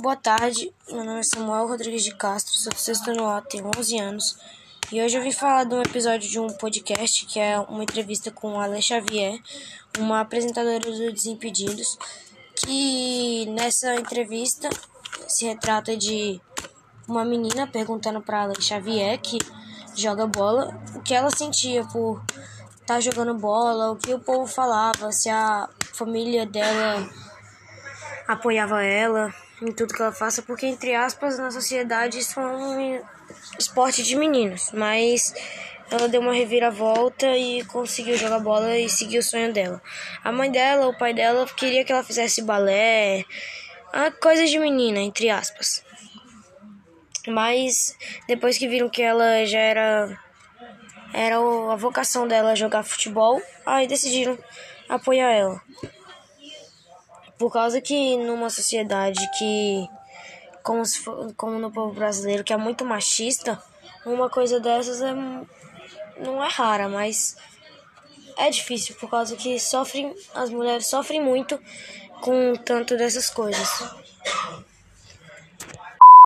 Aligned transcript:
Boa 0.00 0.14
tarde, 0.14 0.72
meu 0.92 1.02
nome 1.02 1.18
é 1.18 1.22
Samuel 1.24 1.66
Rodrigues 1.66 2.04
de 2.04 2.14
Castro, 2.14 2.54
sou 2.54 2.72
sexto 2.72 3.10
ano 3.10 3.26
A, 3.26 3.40
tenho 3.40 3.68
11 3.76 3.98
anos 3.98 4.38
e 4.92 5.02
hoje 5.02 5.18
eu 5.18 5.22
vim 5.22 5.32
falar 5.32 5.64
de 5.64 5.74
um 5.74 5.82
episódio 5.82 6.30
de 6.30 6.38
um 6.38 6.46
podcast 6.50 7.26
que 7.26 7.40
é 7.40 7.58
uma 7.58 7.82
entrevista 7.82 8.30
com 8.30 8.60
a 8.60 8.64
Ale 8.64 8.80
Xavier, 8.80 9.40
uma 9.98 10.20
apresentadora 10.20 10.78
do 10.78 11.12
Desimpedidos, 11.12 11.98
que 12.54 13.46
nessa 13.46 13.96
entrevista 13.96 14.70
se 15.26 15.46
retrata 15.46 15.96
de 15.96 16.40
uma 17.08 17.24
menina 17.24 17.66
perguntando 17.66 18.20
para 18.20 18.42
Ale 18.42 18.62
Xavier, 18.62 19.18
que 19.18 19.38
joga 19.96 20.28
bola, 20.28 20.80
o 20.94 21.00
que 21.00 21.12
ela 21.12 21.30
sentia 21.30 21.84
por 21.86 22.22
estar 22.74 22.94
tá 22.94 23.00
jogando 23.00 23.34
bola, 23.34 23.90
o 23.90 23.96
que 23.96 24.14
o 24.14 24.20
povo 24.20 24.46
falava, 24.46 25.10
se 25.10 25.28
a 25.28 25.68
família 25.92 26.46
dela 26.46 27.10
apoiava 28.28 28.84
ela 28.84 29.34
em 29.60 29.72
tudo 29.72 29.94
que 29.94 30.02
ela 30.02 30.12
faça, 30.12 30.42
porque, 30.42 30.66
entre 30.66 30.94
aspas, 30.94 31.38
na 31.38 31.50
sociedade 31.50 32.18
isso 32.18 32.38
é 32.38 32.46
um 32.46 33.02
esporte 33.58 34.02
de 34.02 34.16
meninos, 34.16 34.70
mas 34.72 35.34
ela 35.90 36.08
deu 36.08 36.20
uma 36.20 36.32
reviravolta 36.32 37.26
e 37.36 37.64
conseguiu 37.64 38.16
jogar 38.16 38.40
bola 38.40 38.78
e 38.78 38.88
seguir 38.88 39.18
o 39.18 39.22
sonho 39.22 39.52
dela. 39.52 39.82
A 40.22 40.30
mãe 40.30 40.50
dela, 40.50 40.86
o 40.88 40.96
pai 40.96 41.14
dela, 41.14 41.46
queria 41.46 41.84
que 41.84 41.92
ela 41.92 42.04
fizesse 42.04 42.42
balé, 42.42 43.24
coisa 44.20 44.44
de 44.44 44.58
menina, 44.58 45.00
entre 45.00 45.30
aspas. 45.30 45.82
Mas 47.26 47.96
depois 48.26 48.56
que 48.56 48.68
viram 48.68 48.88
que 48.88 49.02
ela 49.02 49.44
já 49.44 49.58
era 49.58 50.18
era 51.12 51.36
a 51.36 51.76
vocação 51.76 52.28
dela 52.28 52.54
jogar 52.54 52.82
futebol, 52.82 53.40
aí 53.64 53.86
decidiram 53.86 54.38
apoiar 54.88 55.30
ela. 55.30 55.60
Por 57.38 57.52
causa 57.52 57.80
que 57.80 58.16
numa 58.16 58.50
sociedade 58.50 59.20
que, 59.38 59.88
como, 60.62 60.84
for, 60.86 61.32
como 61.36 61.58
no 61.58 61.70
povo 61.70 61.94
brasileiro, 61.94 62.42
que 62.42 62.52
é 62.52 62.56
muito 62.56 62.84
machista, 62.84 63.62
uma 64.04 64.28
coisa 64.28 64.58
dessas 64.58 65.00
é, 65.00 65.14
não 66.18 66.42
é 66.42 66.48
rara, 66.48 66.88
mas 66.88 67.36
é 68.36 68.50
difícil, 68.50 68.94
por 68.96 69.08
causa 69.10 69.36
que 69.36 69.58
sofrem, 69.58 70.14
as 70.34 70.50
mulheres 70.50 70.86
sofrem 70.86 71.20
muito 71.20 71.60
com 72.20 72.54
tanto 72.64 72.96
dessas 72.96 73.30
coisas. 73.30 73.68